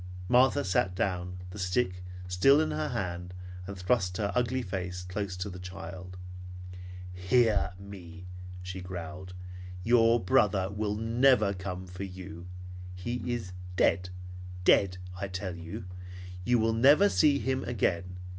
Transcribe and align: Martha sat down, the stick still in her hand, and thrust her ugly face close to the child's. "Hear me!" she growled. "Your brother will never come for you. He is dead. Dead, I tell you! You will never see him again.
Martha 0.27 0.65
sat 0.65 0.95
down, 0.95 1.37
the 1.51 1.59
stick 1.59 2.03
still 2.27 2.59
in 2.59 2.71
her 2.71 2.87
hand, 2.89 3.35
and 3.67 3.77
thrust 3.77 4.17
her 4.17 4.31
ugly 4.33 4.63
face 4.63 5.03
close 5.03 5.37
to 5.37 5.47
the 5.47 5.59
child's. 5.59 6.17
"Hear 7.13 7.73
me!" 7.77 8.25
she 8.63 8.81
growled. 8.81 9.35
"Your 9.83 10.19
brother 10.19 10.71
will 10.71 10.95
never 10.95 11.53
come 11.53 11.85
for 11.85 12.01
you. 12.03 12.47
He 12.95 13.21
is 13.31 13.53
dead. 13.75 14.09
Dead, 14.63 14.97
I 15.19 15.27
tell 15.27 15.55
you! 15.55 15.85
You 16.43 16.57
will 16.57 16.73
never 16.73 17.07
see 17.07 17.37
him 17.37 17.63
again. 17.65 18.17